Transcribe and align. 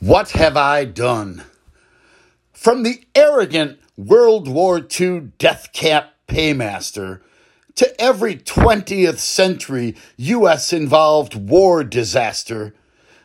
What 0.00 0.30
have 0.30 0.56
I 0.56 0.86
done? 0.86 1.44
From 2.54 2.84
the 2.84 3.04
arrogant 3.14 3.78
World 3.98 4.48
War 4.48 4.80
II 4.98 5.32
death 5.36 5.74
camp 5.74 6.06
paymaster 6.26 7.20
to 7.74 8.00
every 8.00 8.36
20th 8.36 9.18
century 9.18 9.94
U.S. 10.16 10.72
involved 10.72 11.34
war 11.34 11.84
disaster, 11.84 12.74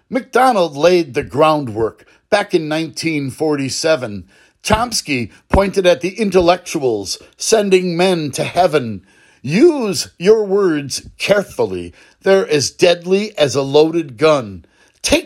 MacDonald 0.10 0.76
laid 0.76 1.14
the 1.14 1.24
groundwork 1.24 2.06
back 2.30 2.53
in 2.53 2.67
1947. 2.67 4.28
Chomsky 4.62 5.31
pointed 5.47 5.87
at 5.87 6.01
the 6.01 6.19
intellectuals 6.19 7.17
sending 7.37 7.96
men 7.96 8.31
to 8.31 8.44
heaven. 8.44 9.07
Use 9.42 10.10
your 10.19 10.44
words 10.44 11.10
carefully. 11.17 11.94
They're 12.23 12.46
as 12.46 12.69
deadly 12.69 13.35
as 13.37 13.55
a 13.55 13.62
loaded 13.62 14.17
gun. 14.17 14.65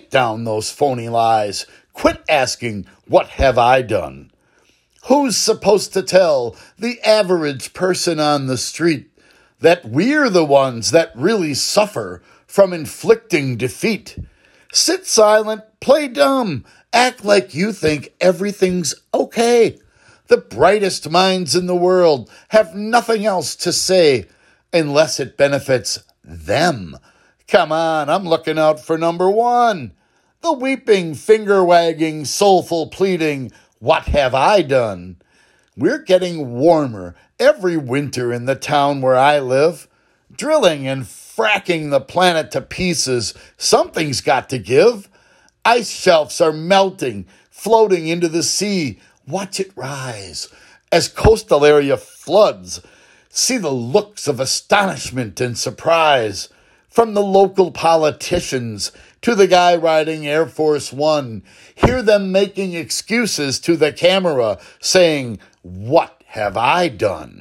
Down 0.10 0.44
those 0.44 0.72
phony 0.72 1.10
lies. 1.10 1.66
Quit 1.94 2.24
asking, 2.30 2.86
What 3.08 3.28
have 3.28 3.58
I 3.58 3.82
done? 3.82 4.32
Who's 5.06 5.38
supposed 5.38 5.94
to 5.94 6.04
tell 6.04 6.56
the 6.78 7.00
average 7.02 7.74
person 7.74 8.20
on 8.20 8.48
the 8.48 8.58
street 8.58 9.10
that 9.60 9.86
we're 9.86 10.30
the 10.30 10.46
ones 10.46 10.92
that 10.92 11.12
really 11.16 11.54
suffer 11.54 12.22
from 12.48 12.74
inflicting 12.74 13.58
defeat? 13.58 14.18
Sit 14.72 15.06
silent, 15.06 15.64
play 15.80 16.08
dumb, 16.08 16.66
act 16.94 17.26
like 17.26 17.56
you 17.56 17.74
think 17.74 18.14
everything's 18.22 18.96
okay. 19.14 19.80
The 20.28 20.38
brightest 20.38 21.10
minds 21.10 21.56
in 21.56 21.66
the 21.66 21.76
world 21.76 22.30
have 22.50 22.76
nothing 22.76 23.26
else 23.26 23.56
to 23.58 23.74
say 23.74 24.28
unless 24.72 25.20
it 25.20 25.38
benefits 25.38 26.04
them. 26.24 26.98
Come 27.48 27.72
on, 27.72 28.10
I'm 28.10 28.26
looking 28.26 28.60
out 28.60 28.80
for 28.80 28.96
number 28.98 29.30
one. 29.30 29.94
The 30.42 30.54
weeping, 30.54 31.16
finger 31.16 31.66
wagging, 31.66 32.24
soulful 32.24 32.88
pleading, 32.88 33.52
What 33.80 34.04
have 34.06 34.34
I 34.34 34.62
done? 34.62 35.18
We're 35.76 36.00
getting 36.00 36.54
warmer 36.54 37.16
every 37.38 37.76
winter 37.76 38.32
in 38.32 38.46
the 38.46 38.56
town 38.56 39.02
where 39.02 39.18
I 39.18 39.40
live. 39.40 39.90
Drilling 40.34 40.88
and 40.88 41.04
fracking 41.04 41.90
the 41.90 42.00
planet 42.00 42.52
to 42.52 42.62
pieces. 42.62 43.34
Something's 43.58 44.22
got 44.22 44.48
to 44.50 44.60
give. 44.60 45.10
Ice 45.66 45.90
shelves 45.90 46.40
are 46.40 46.54
melting, 46.54 47.28
floating 47.52 48.08
into 48.08 48.30
the 48.30 48.44
sea. 48.44 49.02
Watch 49.28 49.60
it 49.60 49.74
rise 49.76 50.48
as 50.90 51.10
coastal 51.10 51.66
area 51.66 51.98
floods. 51.98 52.82
See 53.28 53.58
the 53.58 53.72
looks 53.74 54.26
of 54.26 54.40
astonishment 54.40 55.42
and 55.42 55.58
surprise 55.58 56.48
from 57.00 57.14
the 57.14 57.24
local 57.24 57.72
politicians 57.72 58.92
to 59.22 59.34
the 59.34 59.48
guy 59.48 59.74
riding 59.74 60.28
Air 60.28 60.46
Force 60.46 60.92
One. 60.92 61.44
Hear 61.74 62.02
them 62.02 62.34
making 62.34 62.74
excuses 62.74 63.58
to 63.62 63.78
the 63.78 63.94
camera 63.94 64.60
saying, 64.82 65.40
What 65.62 66.22
have 66.26 66.58
I 66.58 66.90
done? 66.90 67.39